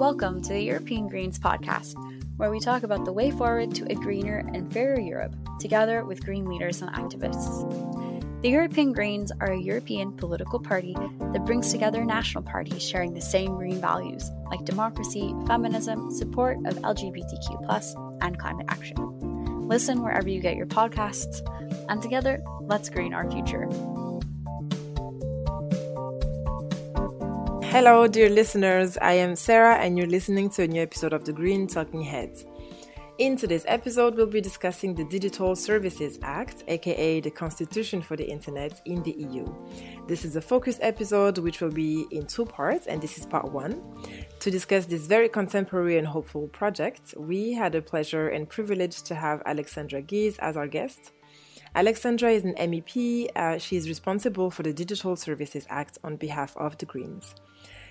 [0.00, 1.92] Welcome to the European Greens podcast,
[2.38, 6.24] where we talk about the way forward to a greener and fairer Europe, together with
[6.24, 8.40] green leaders and activists.
[8.40, 13.20] The European Greens are a European political party that brings together national parties sharing the
[13.20, 19.68] same green values, like democracy, feminism, support of LGBTQ, and climate action.
[19.68, 21.42] Listen wherever you get your podcasts,
[21.90, 23.68] and together, let's green our future.
[27.70, 28.98] Hello, dear listeners.
[29.00, 32.44] I am Sarah, and you're listening to a new episode of The Green Talking Heads.
[33.18, 38.28] In today's episode, we'll be discussing the Digital Services Act, aka the Constitution for the
[38.28, 39.46] Internet in the EU.
[40.08, 43.52] This is a focus episode which will be in two parts, and this is part
[43.52, 43.80] one.
[44.40, 49.14] To discuss this very contemporary and hopeful project, we had the pleasure and privilege to
[49.14, 51.12] have Alexandra Geese as our guest.
[51.74, 53.28] Alexandra is an MEP.
[53.36, 57.34] Uh, she is responsible for the Digital Services Act on behalf of the Greens.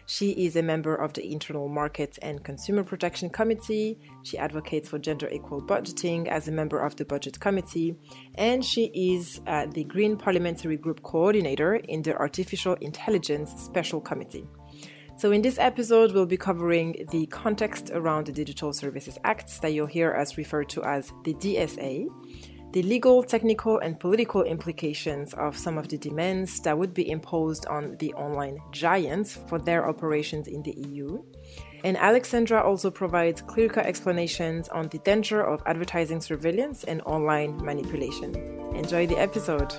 [0.05, 3.99] She is a member of the Internal Market and Consumer Protection Committee.
[4.23, 7.95] She advocates for gender equal budgeting as a member of the Budget Committee.
[8.35, 14.47] And she is uh, the Green Parliamentary Group Coordinator in the Artificial Intelligence Special Committee.
[15.19, 19.73] So, in this episode, we'll be covering the context around the Digital Services Act that
[19.73, 22.07] you'll hear us refer to as the DSA
[22.71, 27.65] the legal, technical, and political implications of some of the demands that would be imposed
[27.65, 31.23] on the online giants for their operations in the EU.
[31.83, 37.57] And Alexandra also provides clear cut explanations on the danger of advertising surveillance and online
[37.63, 38.35] manipulation.
[38.75, 39.73] Enjoy the episode.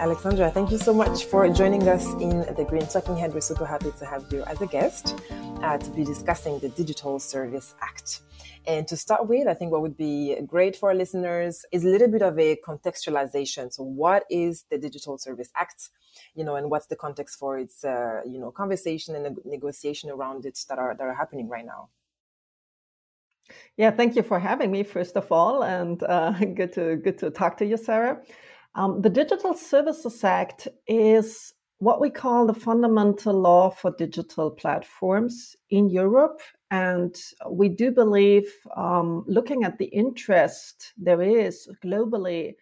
[0.00, 3.32] Alexandra, thank you so much for joining us in the Green Talking Head.
[3.32, 5.20] We're super happy to have you as a guest
[5.62, 8.20] uh, to be discussing the Digital Service Act.
[8.66, 11.88] And to start with, I think what would be great for our listeners is a
[11.88, 13.72] little bit of a contextualization.
[13.72, 15.90] So, what is the Digital Service Act?
[16.34, 20.46] You know, and what's the context for its, uh, you know, conversation and negotiation around
[20.46, 21.90] it that are that are happening right now?
[23.76, 27.30] Yeah, thank you for having me, first of all, and uh, good to good to
[27.30, 28.20] talk to you, Sarah.
[28.74, 35.54] Um, the Digital Services Act is what we call the fundamental law for digital platforms
[35.70, 36.40] in Europe
[36.70, 37.14] and
[37.48, 42.54] we do believe, um, looking at the interest there is globally,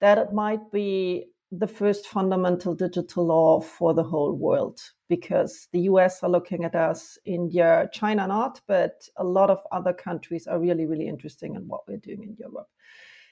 [0.00, 5.80] that it might be the first fundamental digital law for the whole world because the
[5.80, 10.58] US are looking at us, India, China not, but a lot of other countries are
[10.58, 12.68] really, really interested in what we're doing in Europe.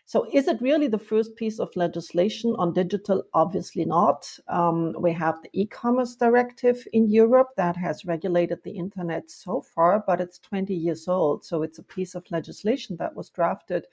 [0.04, 3.22] So, is it really the first piece of legislation on digital?
[3.34, 4.28] Obviously not.
[4.48, 9.60] Um, we have the e commerce directive in Europe that has regulated the internet so
[9.60, 11.44] far, but it's 20 years old.
[11.44, 13.86] So, it's a piece of legislation that was drafted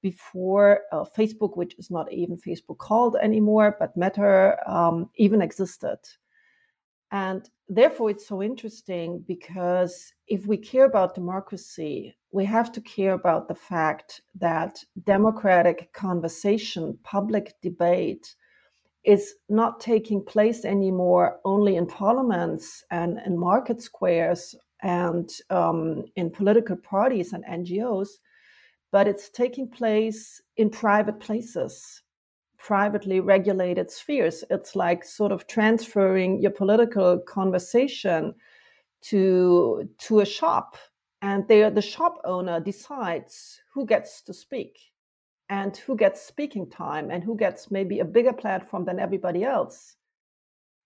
[0.00, 5.98] before uh, Facebook, which is not even Facebook called anymore, but Meta um, even existed.
[7.10, 13.14] And therefore, it's so interesting because if we care about democracy, we have to care
[13.14, 18.34] about the fact that democratic conversation, public debate,
[19.04, 26.30] is not taking place anymore only in parliaments and in market squares and um, in
[26.30, 28.08] political parties and NGOs,
[28.92, 32.02] but it's taking place in private places
[32.58, 34.44] privately regulated spheres.
[34.50, 38.34] It's like sort of transferring your political conversation
[39.00, 40.76] to to a shop,
[41.22, 44.78] and there the shop owner decides who gets to speak
[45.48, 49.96] and who gets speaking time and who gets maybe a bigger platform than everybody else.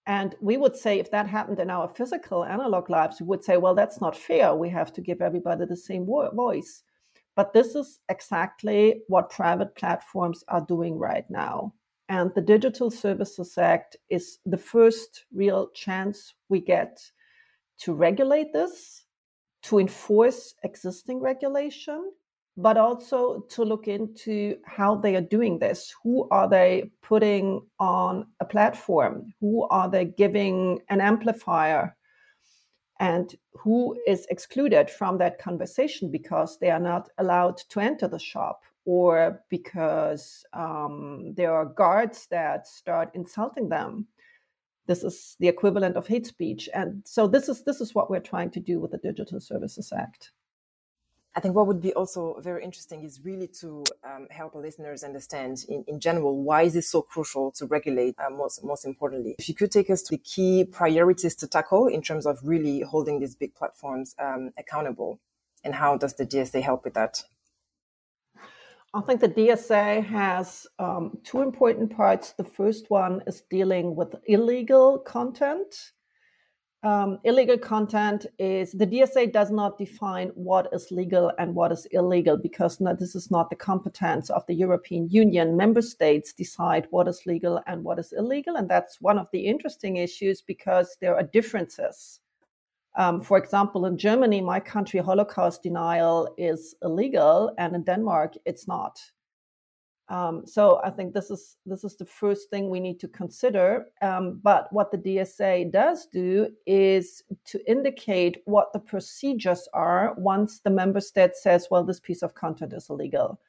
[0.06, 3.56] And we would say if that happened in our physical analog lives, we would say,
[3.56, 4.54] well, that's not fair.
[4.54, 6.83] We have to give everybody the same voice.
[7.34, 11.72] But this is exactly what private platforms are doing right now.
[12.09, 17.00] And the Digital Services Act is the first real chance we get
[17.81, 19.04] to regulate this,
[19.62, 22.12] to enforce existing regulation,
[22.59, 25.94] but also to look into how they are doing this.
[26.03, 29.33] Who are they putting on a platform?
[29.41, 31.97] Who are they giving an amplifier
[33.03, 38.19] and who is excluded from that conversation because they are not allowed to enter the
[38.19, 44.07] shop or because um, there are guards that start insulting them.
[44.87, 46.69] This is the equivalent of hate speech.
[46.75, 49.93] And so this is this is what we're trying to do with the digital services
[49.93, 50.31] act
[51.34, 55.64] I think what would be also very interesting is really to um, help listeners understand
[55.66, 59.34] in, in general why is it so crucial to regulate uh, most most importantly.
[59.38, 62.80] If you could take us to the key priorities to tackle in terms of really
[62.80, 65.20] holding these big platforms um, accountable,
[65.64, 67.22] and how does the DSA help with that?
[68.94, 72.32] I think the DSA has um, two important parts.
[72.32, 75.92] The first one is dealing with illegal content
[76.84, 81.86] um, illegal content is the DSA does not define what is legal and what is
[81.92, 85.56] illegal because no, this is not the competence of the European Union.
[85.56, 88.56] Member states decide what is legal and what is illegal.
[88.56, 92.18] And that's one of the interesting issues because there are differences.
[92.96, 98.68] Um, for example, in Germany, my country, Holocaust denial is illegal, and in Denmark, it's
[98.68, 99.00] not.
[100.09, 103.87] Um, so I think this is this is the first thing we need to consider.
[104.03, 110.60] Um, but what the DSA does do is to indicate what the procedures are once
[110.60, 113.41] the member state says, "Well, this piece of content is illegal,"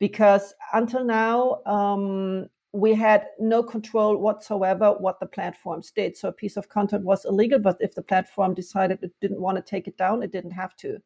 [0.00, 6.16] because until now um, we had no control whatsoever what the platforms did.
[6.16, 9.56] So a piece of content was illegal, but if the platform decided it didn't want
[9.56, 10.98] to take it down, it didn't have to.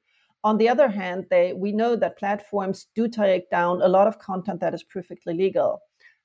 [0.46, 4.20] On the other hand, they we know that platforms do take down a lot of
[4.20, 5.80] content that is perfectly legal,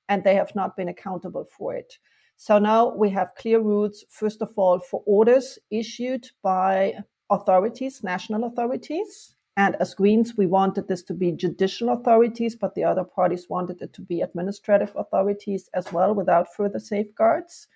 [0.08, 1.98] and they have not been accountable for it.
[2.36, 6.94] So now we have clear rules, first of all, for orders issued by
[7.30, 9.34] authorities, national authorities.
[9.56, 13.82] And as Greens, we wanted this to be judicial authorities, but the other parties wanted
[13.82, 17.66] it to be administrative authorities as well without further safeguards.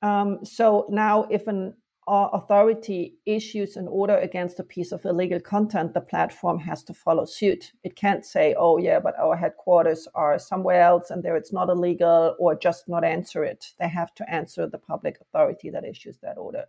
[0.00, 1.74] Um, so now, if an
[2.08, 7.24] authority issues an order against a piece of illegal content, the platform has to follow
[7.24, 7.72] suit.
[7.84, 11.68] It can't say, oh, yeah, but our headquarters are somewhere else and there it's not
[11.68, 13.72] illegal, or just not answer it.
[13.78, 16.64] They have to answer the public authority that issues that order.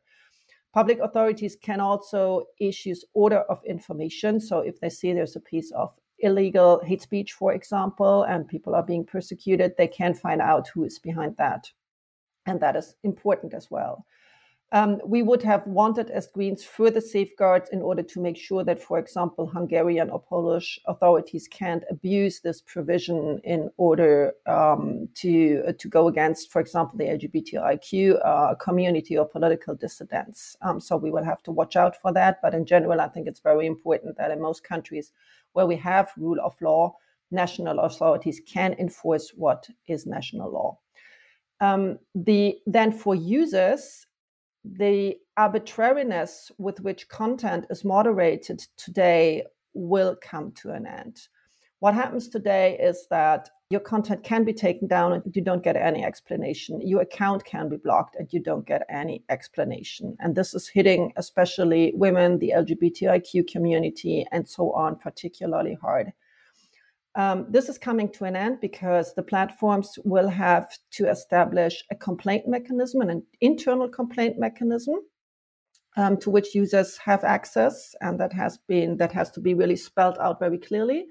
[0.74, 4.39] Public authorities can also issue order of information.
[4.39, 8.75] So if they see there's a piece of illegal hate speech, for example, and people
[8.75, 11.69] are being persecuted, they can find out who is behind that.
[12.45, 14.06] And that is important as well.
[14.74, 18.82] Um, we would have wanted as Greens further safeguards in order to make sure that,
[18.82, 25.74] for example, Hungarian or Polish authorities can't abuse this provision in order um, to uh,
[25.78, 30.56] to go against, for example, the LGBTIQ uh, community or political dissidents.
[30.62, 32.42] Um, so we will have to watch out for that.
[32.42, 35.12] But in general, I think it's very important that in most countries
[35.52, 36.96] where we have rule of law,
[37.30, 40.78] national authorities can enforce what is national law.
[41.60, 44.08] Um, the then for users
[44.63, 49.44] the arbitrariness with which content is moderated today
[49.74, 51.28] will come to an end.
[51.80, 55.75] What happens today is that your content can be taken down and you don't get
[55.75, 56.80] any explanation.
[56.81, 60.16] Your account can be blocked and you don't get any explanation.
[60.19, 66.13] And this is hitting especially women, the LGBTIQ community, and so on, particularly hard.
[67.16, 71.96] Um, this is coming to an end because the platforms will have to establish a
[71.96, 74.96] complaint mechanism, an internal complaint mechanism,
[75.98, 79.75] um, to which users have access, and that has been that has to be really
[79.75, 81.06] spelled out very clearly.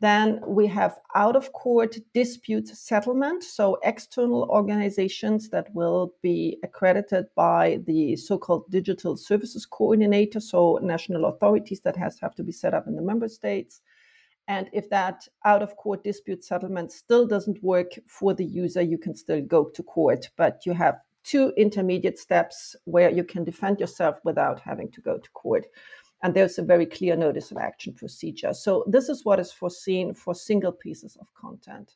[0.00, 7.26] Then we have out of court dispute settlement, so external organizations that will be accredited
[7.34, 12.74] by the so-called digital services coordinator, so national authorities that has have to be set
[12.74, 13.80] up in the member states
[14.50, 18.98] and if that out of court dispute settlement still doesn't work for the user, you
[18.98, 20.28] can still go to court.
[20.36, 25.18] But you have two intermediate steps where you can defend yourself without having to go
[25.18, 25.66] to court.
[26.24, 28.52] And there's a very clear notice of action procedure.
[28.52, 31.94] So, this is what is foreseen for single pieces of content.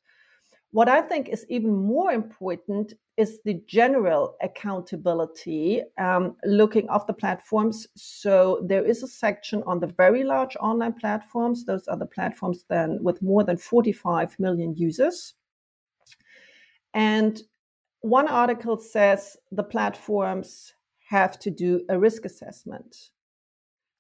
[0.74, 7.12] What I think is even more important is the general accountability um, looking of the
[7.12, 7.86] platforms.
[7.94, 11.64] So there is a section on the very large online platforms.
[11.64, 15.34] Those are the platforms then with more than 45 million users.
[16.92, 17.40] And
[18.00, 20.74] one article says the platforms
[21.08, 23.10] have to do a risk assessment.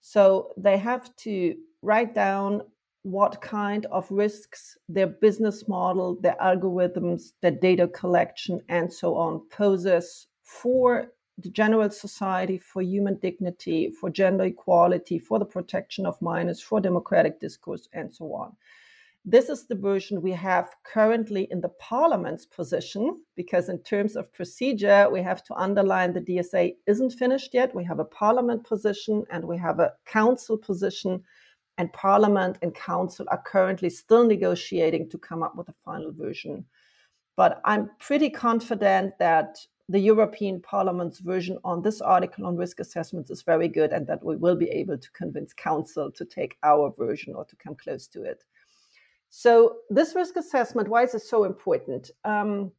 [0.00, 2.62] So they have to write down
[3.04, 9.40] what kind of risks their business model, their algorithms, their data collection, and so on
[9.50, 16.20] poses for the general society, for human dignity, for gender equality, for the protection of
[16.22, 18.56] minors, for democratic discourse, and so on.
[19.26, 24.32] This is the version we have currently in the parliament's position, because in terms of
[24.32, 27.74] procedure, we have to underline the DSA isn't finished yet.
[27.74, 31.22] We have a parliament position and we have a council position
[31.78, 36.64] and Parliament and Council are currently still negotiating to come up with a final version.
[37.36, 43.30] But I'm pretty confident that the European Parliament's version on this article on risk assessments
[43.30, 46.92] is very good and that we will be able to convince Council to take our
[46.96, 48.44] version or to come close to it.
[49.28, 52.12] So, this risk assessment, why is it so important?
[52.24, 52.70] Um,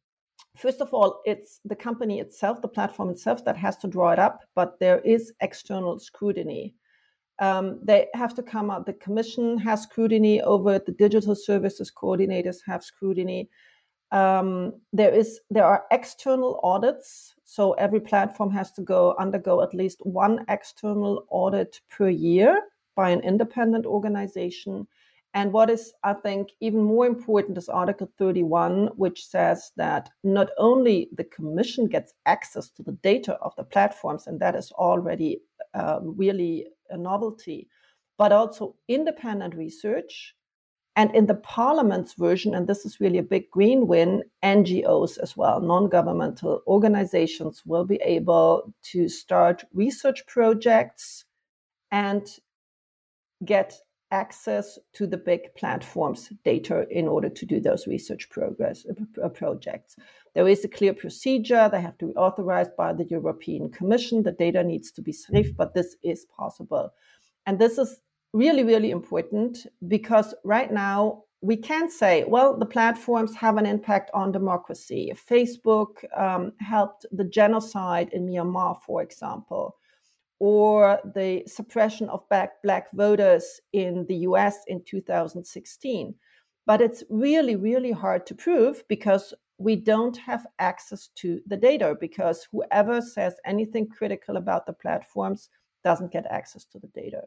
[0.56, 4.18] first of all, it's the company itself, the platform itself, that has to draw it
[4.18, 6.74] up, but there is external scrutiny.
[7.38, 8.86] Um, they have to come up.
[8.86, 10.86] The commission has scrutiny over it.
[10.86, 13.50] The digital services coordinators have scrutiny.
[14.12, 17.34] Um, there is there are external audits.
[17.44, 22.62] So every platform has to go undergo at least one external audit per year
[22.94, 24.86] by an independent organization.
[25.34, 30.48] And what is, I think, even more important is Article 31, which says that not
[30.56, 35.42] only the Commission gets access to the data of the platforms, and that is already
[35.74, 37.68] uh, really a novelty,
[38.18, 40.34] but also independent research.
[40.96, 45.36] And in the Parliament's version, and this is really a big green win, NGOs as
[45.36, 51.24] well, non governmental organizations will be able to start research projects
[51.90, 52.26] and
[53.44, 53.74] get
[54.10, 58.86] access to the big platforms data in order to do those research progress
[59.22, 59.96] uh, projects.
[60.34, 61.68] There is a clear procedure.
[61.70, 64.22] They have to be authorized by the european commission.
[64.22, 66.92] The data needs to be SRIF, but this is possible.
[67.46, 68.00] And this is
[68.32, 74.10] really really important because right now we can't say well the platforms have an impact
[74.14, 75.12] on democracy.
[75.30, 79.76] Facebook um, helped the genocide in myanmar for example
[80.38, 86.14] or the suppression of black, black voters in the US in 2016.
[86.66, 91.96] But it's really, really hard to prove because we don't have access to the data
[92.00, 95.48] because whoever says anything critical about the platforms
[95.84, 97.22] doesn't get access to the data.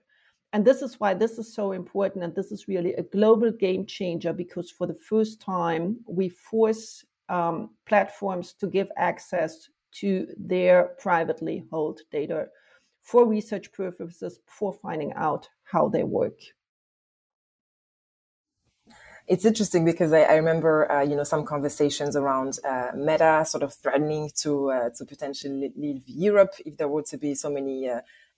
[0.51, 2.24] And this is why this is so important.
[2.24, 7.06] And this is really a global game changer because for the first time, we force
[7.30, 12.48] um, platforms to give access to their privately held data
[13.01, 16.39] for research purposes for finding out how they work.
[19.27, 23.62] It's interesting because I, I remember, uh, you know, some conversations around uh, Meta sort
[23.62, 27.88] of threatening to uh, to potentially leave Europe if there were to be so many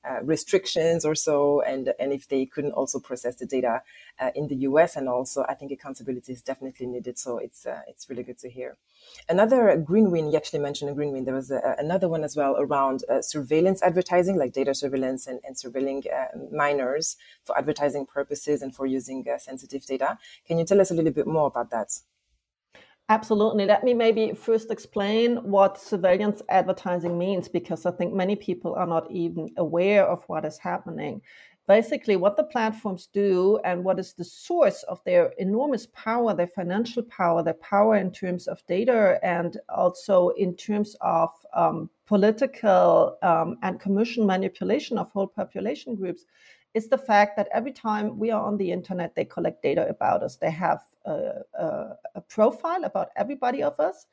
[0.04, 3.82] uh, uh, restrictions or so, and and if they couldn't also process the data
[4.20, 7.18] uh, in the US, and also I think accountability is definitely needed.
[7.18, 8.78] So it's uh, it's really good to hear.
[9.30, 11.26] Another green win, you actually mentioned a green win.
[11.26, 15.40] There was a, another one as well around uh, surveillance advertising, like data surveillance and,
[15.44, 20.18] and surveilling uh, minors for advertising purposes and for using sensitive data.
[20.48, 21.92] Can you tell us a little bit more about that?
[23.12, 23.66] Absolutely.
[23.66, 28.88] Let me maybe first explain what surveillance advertising means, because I think many people are
[28.88, 31.22] not even aware of what is happening.
[31.68, 36.48] Basically, what the platforms do and what is the source of their enormous power, their
[36.48, 43.18] financial power, their power in terms of data, and also in terms of um, political
[43.24, 46.24] um, and commercial manipulation of whole population groups,
[46.74, 50.24] is the fact that every time we are on the internet, they collect data about
[50.24, 50.38] us.
[50.38, 54.06] They have a, a, a profile about everybody of us.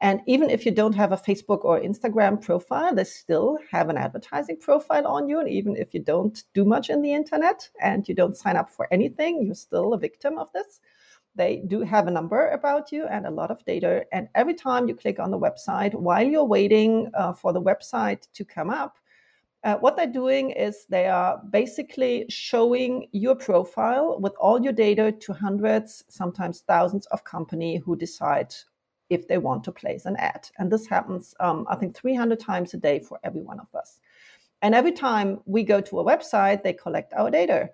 [0.00, 3.96] And even if you don't have a Facebook or Instagram profile, they still have an
[3.96, 5.40] advertising profile on you.
[5.40, 8.68] And even if you don't do much in the internet and you don't sign up
[8.68, 10.80] for anything, you're still a victim of this.
[11.34, 14.04] They do have a number about you and a lot of data.
[14.12, 18.26] And every time you click on the website, while you're waiting uh, for the website
[18.34, 18.98] to come up,
[19.66, 25.10] uh, what they're doing is they are basically showing your profile with all your data
[25.10, 28.54] to hundreds, sometimes thousands of company who decide
[29.10, 30.48] if they want to place an ad.
[30.58, 33.98] And this happens, um, I think, 300 times a day for every one of us.
[34.62, 37.70] And every time we go to a website, they collect our data.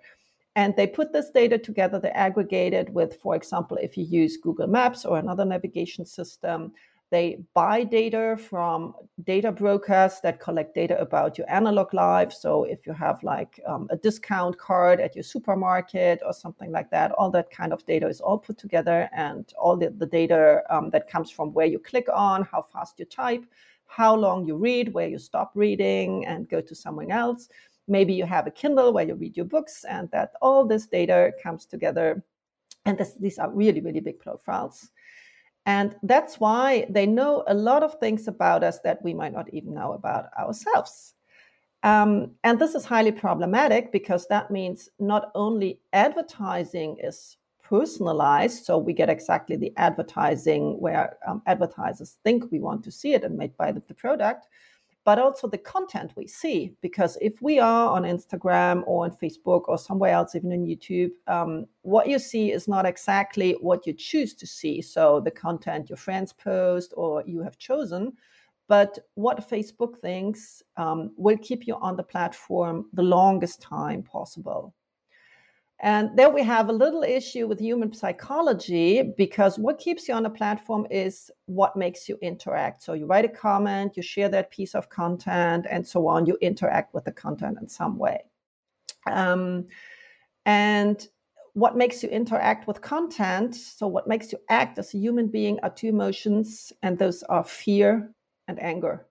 [0.55, 4.37] And they put this data together, they aggregate it with, for example, if you use
[4.37, 6.73] Google Maps or another navigation system,
[7.13, 12.33] they buy data from data brokers that collect data about your analog life.
[12.33, 16.89] So if you have like um, a discount card at your supermarket or something like
[16.89, 20.63] that, all that kind of data is all put together, and all the, the data
[20.71, 23.45] um, that comes from where you click on, how fast you type,
[23.85, 27.47] how long you read, where you stop reading and go to someone else.
[27.87, 31.31] Maybe you have a Kindle where you read your books, and that all this data
[31.43, 32.23] comes together.
[32.85, 34.89] And this, these are really, really big profiles.
[35.65, 39.53] And that's why they know a lot of things about us that we might not
[39.53, 41.13] even know about ourselves.
[41.83, 48.77] Um, and this is highly problematic because that means not only advertising is personalized, so
[48.77, 53.37] we get exactly the advertising where um, advertisers think we want to see it and
[53.37, 54.47] made by the, the product,
[55.05, 56.73] but also the content we see.
[56.81, 61.11] Because if we are on Instagram or on Facebook or somewhere else, even on YouTube,
[61.27, 64.81] um, what you see is not exactly what you choose to see.
[64.81, 68.13] So the content your friends post or you have chosen.
[68.69, 74.73] But what Facebook thinks um, will keep you on the platform the longest time possible.
[75.83, 80.25] And there we have a little issue with human psychology because what keeps you on
[80.25, 82.81] a platform is what makes you interact.
[82.81, 86.25] So you write a comment, you share that piece of content, and so on.
[86.25, 88.21] You interact with the content in some way.
[89.11, 89.65] Um,
[90.45, 91.05] and
[91.51, 95.59] what makes you interact with content, so what makes you act as a human being,
[95.63, 98.09] are two emotions, and those are fear
[98.47, 99.05] and anger.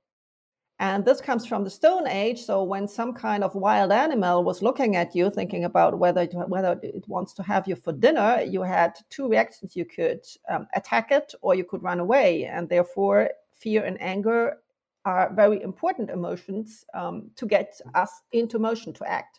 [0.83, 2.43] And this comes from the Stone Age.
[2.43, 6.35] So when some kind of wild animal was looking at you, thinking about whether it,
[6.49, 9.77] whether it wants to have you for dinner, you had two reactions.
[9.77, 12.47] You could um, attack it or you could run away.
[12.47, 14.57] And therefore, fear and anger
[15.05, 19.39] are very important emotions um, to get us into motion to act.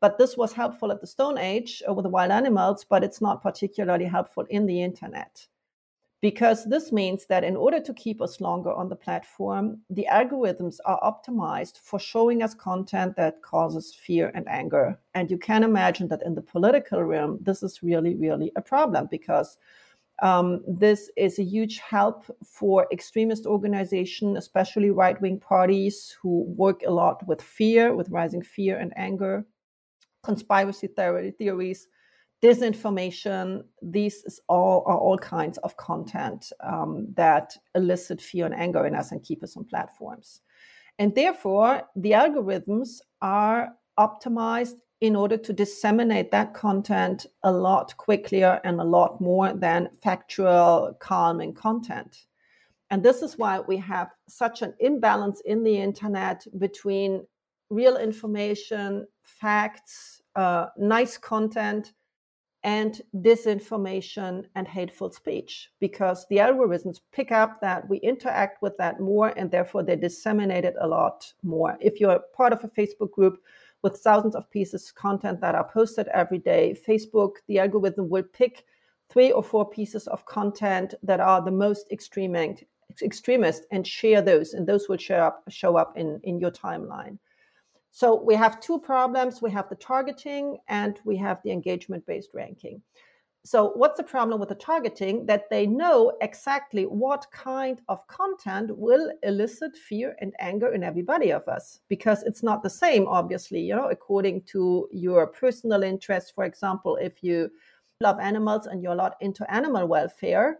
[0.00, 3.44] But this was helpful at the Stone Age with the wild animals, but it's not
[3.44, 5.46] particularly helpful in the internet
[6.20, 10.76] because this means that in order to keep us longer on the platform, the algorithms
[10.84, 14.98] are optimized for showing us content that causes fear and anger.
[15.14, 19.08] And you can imagine that in the political realm, this is really, really a problem
[19.10, 19.56] because
[20.20, 26.82] um, this is a huge help for extremist organizations, especially right wing parties who work
[26.86, 29.46] a lot with fear, with rising fear and anger,
[30.22, 31.88] conspiracy theory, theories
[32.42, 38.94] disinformation these all are all kinds of content um, that elicit fear and anger in
[38.94, 40.40] us and keep us on platforms.
[40.98, 48.60] And therefore the algorithms are optimized in order to disseminate that content a lot quicker
[48.64, 52.26] and a lot more than factual calming content.
[52.90, 57.24] And this is why we have such an imbalance in the internet between
[57.70, 61.92] real information facts uh, nice content
[62.62, 69.00] and disinformation and hateful speech because the algorithms pick up that we interact with that
[69.00, 71.78] more and therefore they disseminate it a lot more.
[71.80, 73.42] If you're part of a Facebook group
[73.82, 78.24] with thousands of pieces of content that are posted every day, Facebook, the algorithm will
[78.24, 78.66] pick
[79.08, 82.64] three or four pieces of content that are the most extremist,
[83.02, 87.18] extremist and share those, and those will show up, show up in, in your timeline.
[87.90, 89.42] So we have two problems.
[89.42, 92.82] We have the targeting and we have the engagement based ranking.
[93.44, 95.24] So what's the problem with the targeting?
[95.24, 101.32] That they know exactly what kind of content will elicit fear and anger in everybody
[101.32, 106.32] of us because it's not the same, obviously, you know, according to your personal interest.
[106.34, 107.50] For example, if you
[108.02, 110.58] love animals and you're a lot into animal welfare,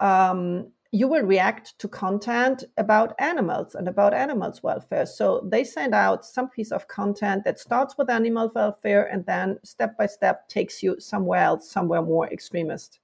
[0.00, 5.06] um, you will react to content about animals and about animals welfare.
[5.06, 9.58] So they send out some piece of content that starts with animal welfare and then
[9.64, 13.00] step by step takes you somewhere else, somewhere more extremist.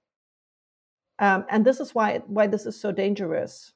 [1.18, 3.72] Um, and this is why why this is so dangerous.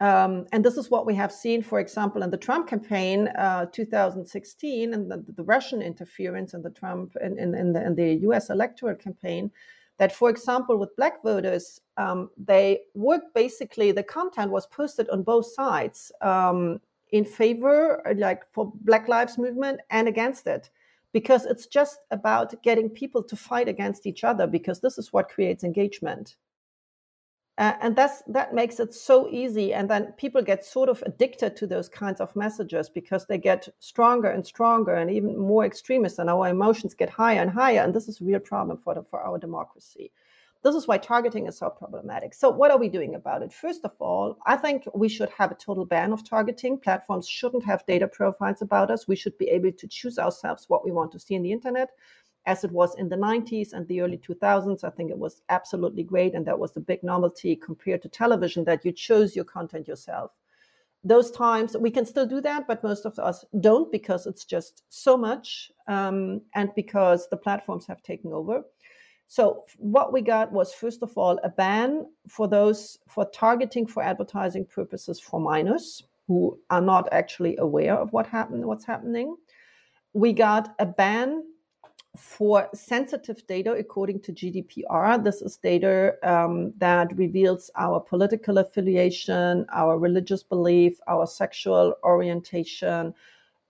[0.00, 3.66] Um, and this is what we have seen, for example, in the Trump campaign, uh,
[3.66, 8.14] 2016, and the, the, Russian interference in the Trump in, in, in, the, in the
[8.22, 8.50] U.S.
[8.50, 9.52] electoral campaign
[9.98, 15.22] that, for example, with black voters, um, they worked basically, the content was posted on
[15.22, 16.80] both sides um,
[17.10, 20.70] in favor, like for Black Lives Movement and against it,
[21.12, 25.28] because it's just about getting people to fight against each other, because this is what
[25.28, 26.36] creates engagement.
[27.56, 29.72] Uh, and that's that makes it so easy.
[29.72, 33.68] And then people get sort of addicted to those kinds of messages because they get
[33.78, 37.80] stronger and stronger and even more extremist and our emotions get higher and higher.
[37.80, 40.10] And this is a real problem for the, for our democracy.
[40.64, 42.34] This is why targeting is so problematic.
[42.34, 43.52] So what are we doing about it?
[43.52, 46.78] First of all i think we should have a total ban of targeting.
[46.78, 49.06] Platforms shouldn't have data profiles about us.
[49.06, 51.90] We should be able to choose ourselves what we want to see in the internet
[52.46, 54.84] as it was in the 90s and the early 2000s.
[54.84, 56.34] I think it was absolutely great.
[56.34, 60.32] And that was the big novelty compared to television that you chose your content yourself.
[61.02, 64.84] Those times we can still do that, but most of us don't because it's just
[64.88, 68.64] so much um, and because the platforms have taken over.
[69.26, 74.02] So what we got was first of all a ban for those for targeting for
[74.02, 79.36] advertising purposes for minors who are not actually aware of what happened, what's happening.
[80.12, 81.42] We got a ban
[82.16, 85.22] for sensitive data according to GDPR.
[85.22, 93.14] This is data um, that reveals our political affiliation, our religious belief, our sexual orientation,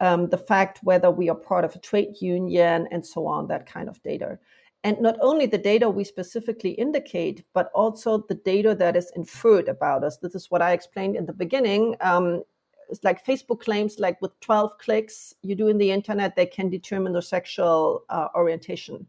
[0.01, 3.67] um, the fact whether we are part of a trade union, and so on, that
[3.67, 4.39] kind of data.
[4.83, 9.69] And not only the data we specifically indicate, but also the data that is inferred
[9.69, 10.19] about us.
[10.19, 11.97] This is what I explained in the beginning.
[12.03, 12.43] Um,
[12.89, 16.69] it's like Facebook claims like with 12 clicks you do in the internet, they can
[16.69, 19.07] determine their sexual uh, orientation,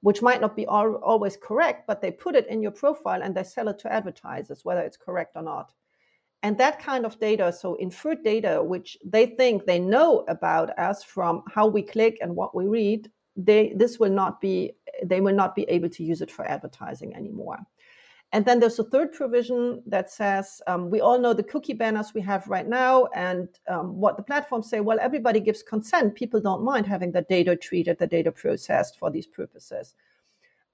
[0.00, 3.34] which might not be all, always correct, but they put it in your profile and
[3.34, 5.72] they sell it to advertisers, whether it's correct or not.
[6.42, 11.02] And that kind of data, so inferred data, which they think they know about us
[11.02, 14.72] from how we click and what we read, they this will not be
[15.04, 17.58] they will not be able to use it for advertising anymore.
[18.36, 22.12] And then there's a third provision that says um, we all know the cookie banners
[22.12, 24.80] we have right now, and um, what the platforms say.
[24.80, 26.14] Well, everybody gives consent.
[26.14, 29.94] People don't mind having the data treated, the data processed for these purposes.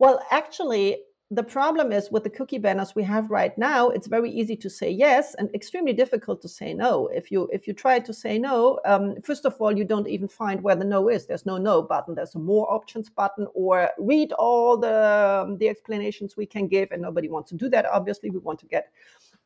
[0.00, 4.30] Well, actually, the problem is with the cookie banners we have right now it's very
[4.30, 7.06] easy to say yes and extremely difficult to say no.
[7.08, 10.28] If you if you try to say no um, first of all you don't even
[10.28, 11.24] find where the no is.
[11.26, 12.14] There's no no button.
[12.14, 16.92] There's a more options button or read all the um, the explanations we can give
[16.92, 18.28] and nobody wants to do that obviously.
[18.28, 18.92] We want to get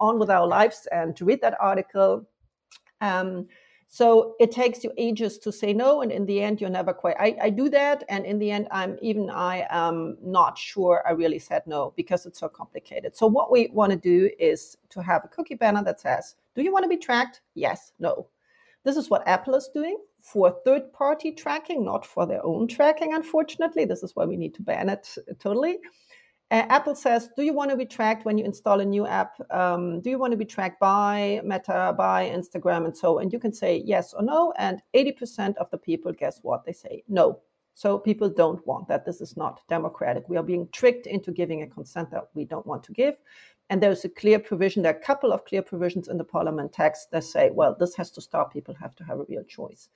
[0.00, 2.26] on with our lives and to read that article.
[3.00, 3.46] Um,
[3.88, 7.16] so it takes you ages to say no, and in the end, you're never quite.
[7.18, 11.12] I, I do that, and in the end, I'm even I am not sure I
[11.12, 13.16] really said no because it's so complicated.
[13.16, 16.62] So what we want to do is to have a cookie banner that says, "Do
[16.62, 17.42] you want to be tracked?
[17.54, 18.26] Yes, no."
[18.82, 23.14] This is what Apple is doing for third-party tracking, not for their own tracking.
[23.14, 25.78] Unfortunately, this is why we need to ban it totally.
[26.52, 29.34] Uh, Apple says, do you want to be tracked when you install a new app?
[29.50, 33.18] Um, do you want to be tracked by Meta, by Instagram, and so?
[33.18, 34.52] And you can say yes or no.
[34.56, 36.64] And 80% of the people, guess what?
[36.64, 37.40] They say no.
[37.74, 39.04] So people don't want that.
[39.04, 40.28] This is not democratic.
[40.28, 43.16] We are being tricked into giving a consent that we don't want to give.
[43.68, 44.82] And there's a clear provision.
[44.82, 47.96] There are a couple of clear provisions in the parliament text that say, well, this
[47.96, 48.52] has to stop.
[48.52, 49.88] People have to have a real choice.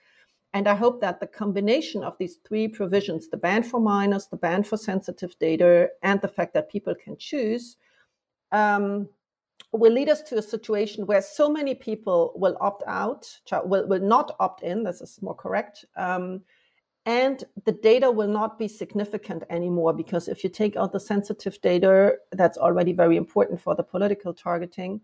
[0.53, 4.37] And I hope that the combination of these three provisions the ban for minors, the
[4.37, 7.77] ban for sensitive data, and the fact that people can choose
[8.51, 9.09] um,
[9.73, 13.29] will lead us to a situation where so many people will opt out,
[13.65, 15.85] will, will not opt in, this is more correct.
[15.97, 16.41] Um,
[17.07, 21.61] and the data will not be significant anymore because if you take out the sensitive
[21.61, 25.01] data, that's already very important for the political targeting.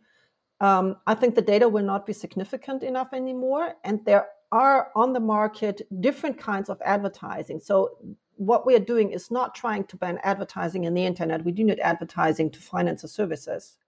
[0.60, 3.74] Um, I think the data will not be significant enough anymore.
[3.84, 7.60] And there are on the market different kinds of advertising.
[7.60, 7.98] So
[8.36, 11.44] what we are doing is not trying to ban advertising in the internet.
[11.44, 13.78] We do need advertising to finance the services.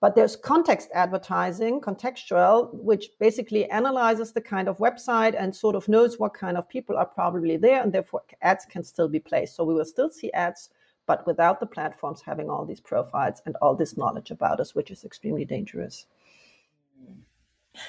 [0.00, 5.88] But there's context advertising, contextual, which basically analyzes the kind of website and sort of
[5.88, 9.54] knows what kind of people are probably there, and therefore ads can still be placed.
[9.54, 10.70] So we will still see ads,
[11.06, 14.90] but without the platforms having all these profiles and all this knowledge about us, which
[14.90, 16.06] is extremely dangerous.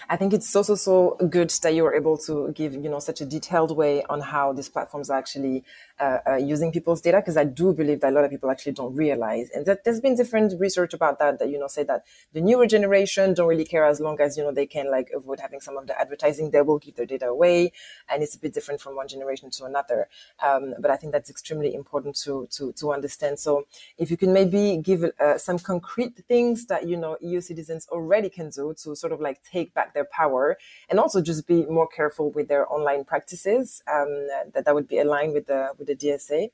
[0.10, 3.20] I think it's so, so, so good that you're able to give, you know, such
[3.20, 5.64] a detailed way on how these platforms are actually
[6.00, 7.18] uh, uh, using people's data.
[7.18, 10.00] Because I do believe that a lot of people actually don't realize, and that there's
[10.00, 13.66] been different research about that, that, you know, say that the newer generation don't really
[13.66, 16.52] care as long as, you know, they can like avoid having some of the advertising,
[16.52, 17.74] they will give their data away.
[18.10, 20.08] And it's a bit different from one generation to another.
[20.44, 23.40] Um, but I think that's extremely important to, to, to understand.
[23.40, 23.68] So
[23.98, 28.30] if you can maybe give uh, some concrete things that, you know, EU citizens already
[28.30, 30.58] can do to sort of like take back their power
[30.90, 35.00] and also just be more careful with their online practices um, that that would be
[35.00, 36.50] aligned with the with the DSA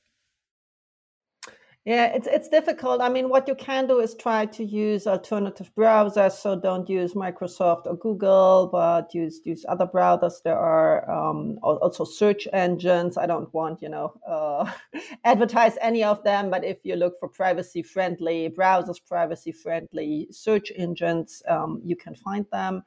[1.85, 3.01] yeah, it's it's difficult.
[3.01, 6.33] I mean, what you can do is try to use alternative browsers.
[6.33, 10.43] So don't use Microsoft or Google, but use use other browsers.
[10.43, 13.17] There are um, also search engines.
[13.17, 14.69] I don't want you know uh,
[15.23, 20.73] advertise any of them, but if you look for privacy friendly browsers, privacy friendly search
[20.75, 22.83] engines, um, you can find them.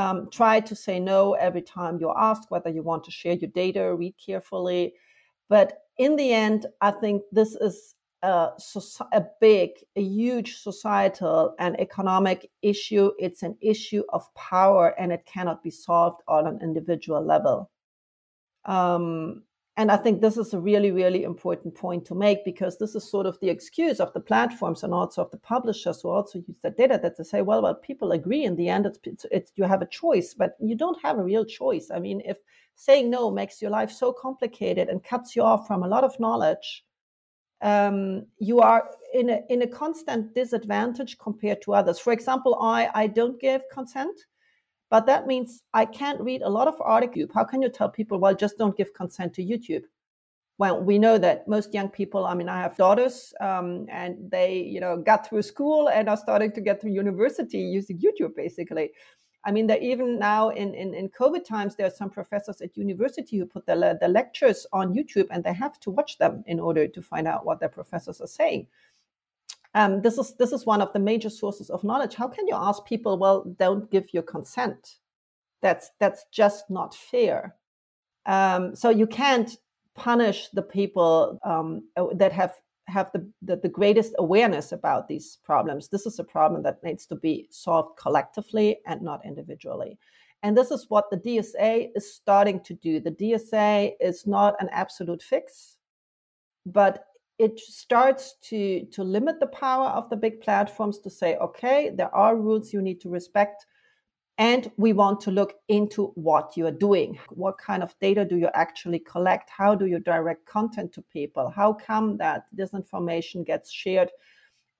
[0.00, 3.50] Um, try to say no every time you're asked whether you want to share your
[3.50, 3.94] data.
[3.94, 4.94] Read carefully,
[5.50, 8.50] but in the end, I think this is a,
[9.12, 13.10] a big, a huge societal and economic issue.
[13.18, 17.70] It's an issue of power and it cannot be solved on an individual level.
[18.64, 19.42] Um,
[19.80, 23.10] and I think this is a really, really important point to make because this is
[23.10, 26.58] sort of the excuse of the platforms and also of the publishers who also use
[26.62, 29.52] that data that they say, well, well, people agree in the end, it's, it's, it's
[29.56, 31.90] you have a choice, but you don't have a real choice.
[31.90, 32.36] I mean, if
[32.74, 36.20] saying no makes your life so complicated and cuts you off from a lot of
[36.20, 36.84] knowledge,
[37.62, 41.98] um, you are in a in a constant disadvantage compared to others.
[41.98, 44.26] For example, I I don't give consent,
[44.90, 47.30] but that means I can't read a lot of articles.
[47.32, 49.84] How can you tell people, well, just don't give consent to YouTube?
[50.58, 52.26] Well, we know that most young people.
[52.26, 56.18] I mean, I have daughters, um, and they you know got through school and are
[56.18, 58.90] starting to get through university using YouTube, basically.
[59.44, 62.76] I mean, there even now in, in, in COVID times, there are some professors at
[62.76, 66.60] university who put the, the lectures on YouTube and they have to watch them in
[66.60, 68.66] order to find out what their professors are saying.
[69.74, 72.14] Um, this is this is one of the major sources of knowledge.
[72.14, 74.96] How can you ask people, well, don't give your consent?
[75.62, 77.54] That's that's just not fair.
[78.26, 79.50] Um, so you can't
[79.94, 82.54] punish the people um, that have
[82.86, 85.88] have the, the, the, greatest awareness about these problems.
[85.88, 89.96] This is a problem that needs to be solved collectively and not individually.
[90.42, 92.98] And this is what the DSA is starting to do.
[92.98, 95.76] The DSA is not an absolute fix,
[96.66, 97.04] but
[97.40, 102.14] it starts to, to limit the power of the big platforms to say, okay, there
[102.14, 103.64] are rules you need to respect.
[104.36, 107.18] And we want to look into what you're doing.
[107.30, 109.48] What kind of data do you actually collect?
[109.48, 111.48] How do you direct content to people?
[111.48, 114.10] How come that this information gets shared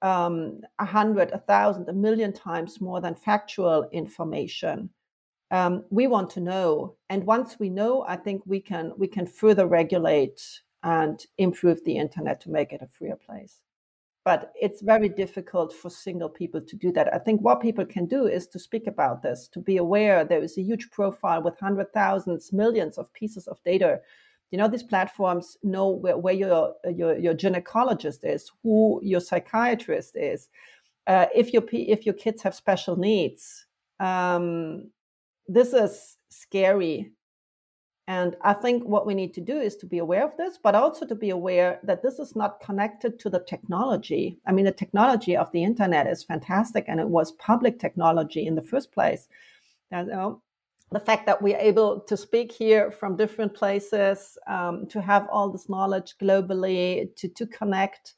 [0.03, 4.91] um, a hundred, a thousand, a million times more than factual information?
[5.51, 9.27] Um, we want to know, and once we know, I think we can we can
[9.27, 10.41] further regulate
[10.83, 13.61] and improve the internet to make it a freer place
[14.25, 17.13] but it's very difficult for single people to do that.
[17.13, 20.43] I think what people can do is to speak about this, to be aware there
[20.43, 24.01] is a huge profile with hundred thousands, millions of pieces of data.
[24.51, 30.17] You know, these platforms know where, where your, your your gynecologist is, who your psychiatrist
[30.17, 30.49] is,
[31.07, 33.67] uh, if your if your kids have special needs.
[34.01, 34.91] Um,
[35.47, 37.13] this is scary
[38.07, 40.75] and I think what we need to do is to be aware of this, but
[40.75, 44.39] also to be aware that this is not connected to the technology.
[44.47, 48.57] I mean, the technology of the internet is fantastic, and it was public technology in
[48.57, 49.29] the first place.
[49.93, 50.43] You know,
[50.91, 55.51] the fact that we're able to speak here from different places, um, to have all
[55.51, 58.15] this knowledge globally, to, to connect,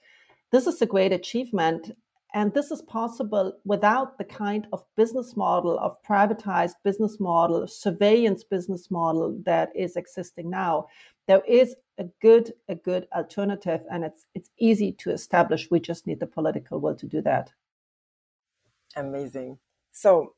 [0.53, 1.95] this is a great achievement.
[2.35, 8.43] And this is possible without the kind of business model, of privatized business model, surveillance
[8.43, 10.87] business model that is existing now.
[11.29, 15.71] There is a good, a good alternative, and it's it's easy to establish.
[15.71, 17.53] We just need the political will to do that.
[18.97, 19.59] Amazing.
[19.93, 20.35] So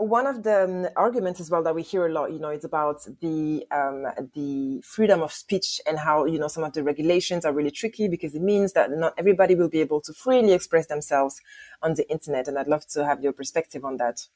[0.00, 2.64] one of the um, arguments as well that we hear a lot, you know, it's
[2.64, 7.44] about the um, the freedom of speech and how you know some of the regulations
[7.44, 10.86] are really tricky because it means that not everybody will be able to freely express
[10.86, 11.40] themselves
[11.82, 12.48] on the internet.
[12.48, 14.26] And I'd love to have your perspective on that.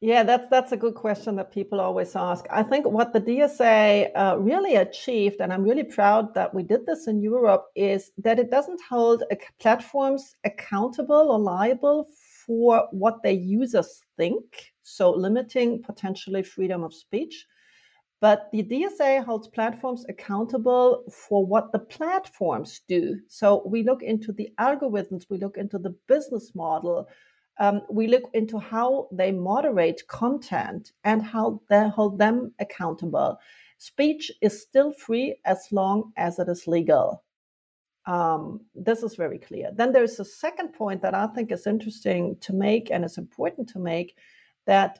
[0.00, 2.44] Yeah, that's that's a good question that people always ask.
[2.50, 6.84] I think what the DSA uh, really achieved, and I'm really proud that we did
[6.86, 9.22] this in Europe, is that it doesn't hold
[9.60, 12.08] platforms accountable or liable
[12.46, 17.46] for what their users think, so limiting potentially freedom of speech.
[18.20, 23.18] But the DSA holds platforms accountable for what the platforms do.
[23.28, 27.06] So we look into the algorithms, we look into the business model,
[27.58, 33.38] um, we look into how they moderate content and how they hold them accountable.
[33.78, 37.22] Speech is still free as long as it is legal.
[38.06, 39.70] Um, this is very clear.
[39.72, 43.68] Then there's a second point that I think is interesting to make and is important
[43.70, 44.16] to make
[44.66, 44.98] that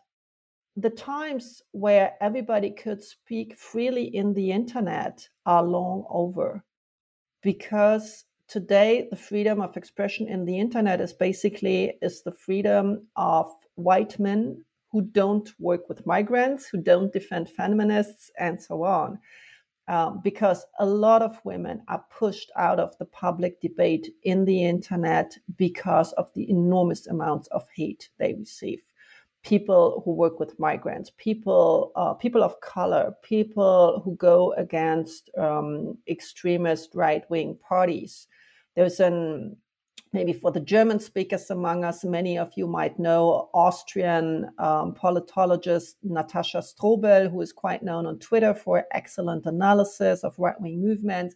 [0.76, 6.64] the times where everybody could speak freely in the internet are long over
[7.42, 13.52] because today the freedom of expression in the internet is basically is the freedom of
[13.76, 19.18] white men who don't work with migrants who don't defend feminists and so on
[19.88, 24.64] um, because a lot of women are pushed out of the public debate in the
[24.64, 28.82] internet because of the enormous amounts of hate they receive.
[29.42, 35.98] People who work with migrants, people, uh, people of color, people who go against um,
[36.08, 38.26] extremist right wing parties.
[38.74, 39.56] There's an
[40.14, 45.96] maybe for the German speakers among us, many of you might know Austrian um, politologist
[46.06, 51.34] Natascha Strobl, who is quite known on Twitter for excellent analysis of right wing movements.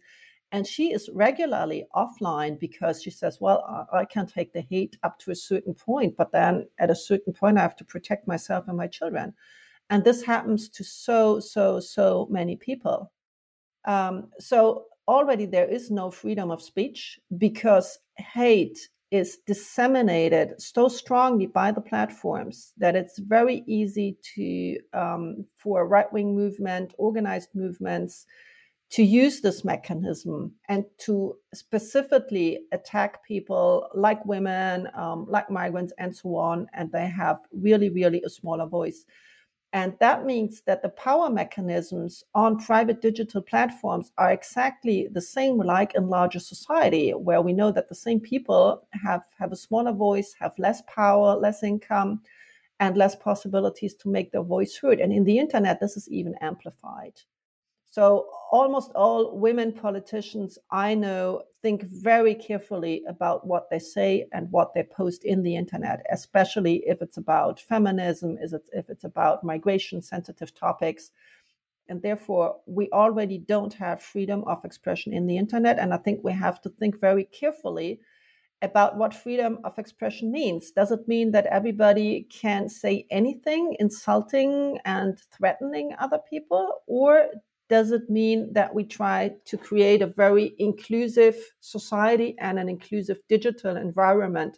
[0.53, 5.19] And she is regularly offline because she says, Well, I can take the hate up
[5.19, 8.69] to a certain point, but then at a certain point, I have to protect myself
[8.69, 9.33] and my children.
[9.89, 13.11] And this happens to so, so, so many people.
[13.85, 18.77] Um, so already there is no freedom of speech because hate
[19.11, 26.11] is disseminated so strongly by the platforms that it's very easy to um, for right
[26.13, 28.27] wing movement, organized movements,
[28.91, 36.15] to use this mechanism and to specifically attack people like women, um, like migrants, and
[36.15, 36.67] so on.
[36.73, 39.05] And they have really, really a smaller voice.
[39.71, 45.59] And that means that the power mechanisms on private digital platforms are exactly the same
[45.59, 49.91] like in larger society, where we know that the same people have, have a smaller
[49.91, 52.21] voice, have less power, less income,
[52.79, 54.99] and less possibilities to make their voice heard.
[54.99, 57.21] And in the internet, this is even amplified.
[57.91, 64.51] So almost all women politicians I know think very carefully about what they say and
[64.51, 69.05] what they post in the internet, especially if it's about feminism, is it if it's
[69.05, 71.11] about migration sensitive topics.
[71.87, 75.79] And therefore, we already don't have freedom of expression in the internet.
[75.79, 77.99] And I think we have to think very carefully
[78.61, 80.71] about what freedom of expression means.
[80.71, 86.81] Does it mean that everybody can say anything insulting and threatening other people?
[86.85, 87.29] Or
[87.69, 93.19] does it mean that we try to create a very inclusive society and an inclusive
[93.29, 94.57] digital environment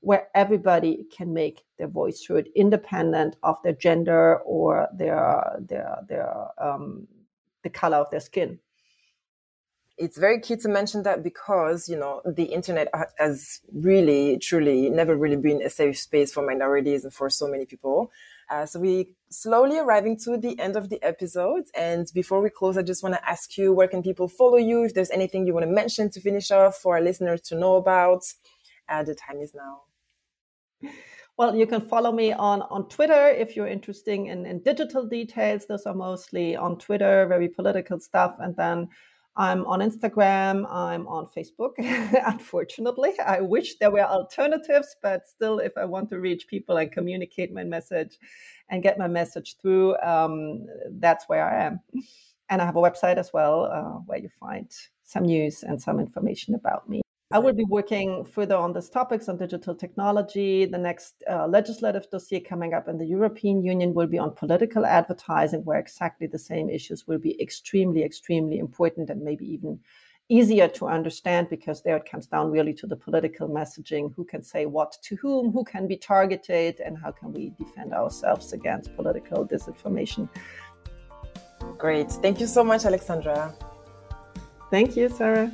[0.00, 6.48] where everybody can make their voice heard, independent of their gender or their their their
[6.58, 7.06] um,
[7.62, 8.58] the color of their skin?
[9.96, 15.16] It's very key to mention that because you know the internet has really truly never
[15.16, 18.10] really been a safe space for minorities and for so many people
[18.52, 22.76] uh, so we slowly arriving to the end of the episode and before we close
[22.76, 25.54] i just want to ask you where can people follow you if there's anything you
[25.54, 28.22] want to mention to finish off for our listeners to know about
[28.88, 29.80] uh, the time is now
[31.38, 35.64] well, you can follow me on, on Twitter if you're interested in, in digital details.
[35.66, 38.36] Those are mostly on Twitter, very political stuff.
[38.38, 38.88] And then
[39.36, 41.72] I'm on Instagram, I'm on Facebook.
[41.78, 46.92] Unfortunately, I wish there were alternatives, but still, if I want to reach people and
[46.92, 48.18] communicate my message
[48.68, 51.80] and get my message through, um, that's where I am.
[52.50, 54.70] And I have a website as well uh, where you find
[55.04, 57.01] some news and some information about me.
[57.32, 60.66] I will be working further on these topics on digital technology.
[60.66, 64.84] The next uh, legislative dossier coming up in the European Union will be on political
[64.84, 69.80] advertising, where exactly the same issues will be extremely, extremely important and maybe even
[70.28, 74.42] easier to understand because there it comes down really to the political messaging who can
[74.42, 78.94] say what to whom, who can be targeted, and how can we defend ourselves against
[78.94, 80.28] political disinformation.
[81.78, 82.10] Great.
[82.10, 83.54] Thank you so much, Alexandra.
[84.70, 85.50] Thank you, Sarah.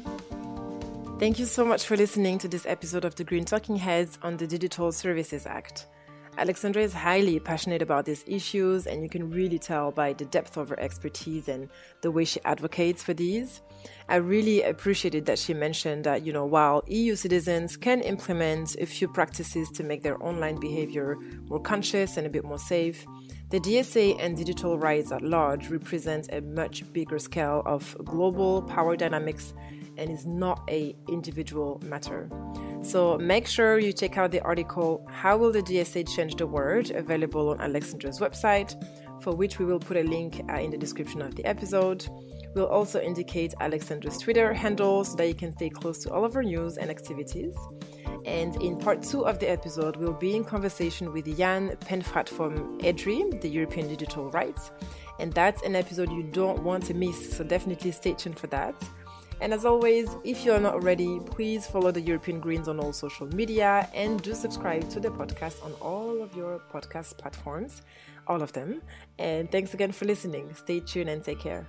[1.19, 4.37] Thank you so much for listening to this episode of the Green Talking Heads on
[4.37, 5.87] the Digital Services Act.
[6.39, 10.57] Alexandra is highly passionate about these issues, and you can really tell by the depth
[10.57, 11.69] of her expertise and
[12.03, 13.63] the way she advocates for these.
[14.09, 18.87] I really appreciated that she mentioned that, you know, while EU citizens can implement a
[18.87, 21.17] few practices to make their online behavior
[21.49, 23.05] more conscious and a bit more safe,
[23.51, 28.95] the DSA and digital rights at large represent a much bigger scale of global power
[28.95, 29.53] dynamics
[29.99, 32.31] and is not a individual matter.
[32.83, 36.91] So make sure you check out the article How Will the DSA Change the World
[36.91, 38.75] available on Alexandra's website,
[39.23, 42.07] for which we will put a link uh, in the description of the episode.
[42.55, 46.35] We'll also indicate Alexandra's Twitter handle so that you can stay close to all of
[46.35, 47.55] her news and activities.
[48.25, 52.79] And in part two of the episode, we'll be in conversation with Jan Penfrat from
[52.79, 54.71] EDRI, the European Digital Rights.
[55.19, 58.75] And that's an episode you don't want to miss, so definitely stay tuned for that.
[59.41, 63.27] And as always, if you're not already, please follow the European Greens on all social
[63.29, 67.83] media and do subscribe to the podcast on all of your podcast platforms,
[68.27, 68.83] all of them.
[69.19, 70.53] And thanks again for listening.
[70.55, 71.67] Stay tuned and take care.